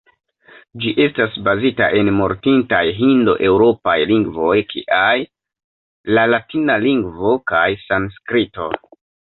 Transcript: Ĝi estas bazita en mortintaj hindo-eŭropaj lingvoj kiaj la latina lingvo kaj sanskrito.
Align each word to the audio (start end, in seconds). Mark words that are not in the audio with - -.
Ĝi 0.83 0.93
estas 1.03 1.35
bazita 1.47 1.89
en 1.99 2.09
mortintaj 2.21 2.79
hindo-eŭropaj 3.03 3.95
lingvoj 4.13 4.57
kiaj 4.73 5.15
la 6.17 6.27
latina 6.35 6.81
lingvo 6.89 7.39
kaj 7.55 7.65
sanskrito. 7.87 8.75